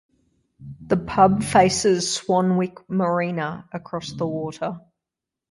[0.87, 4.79] The pub faces Swanwick Marina across the water.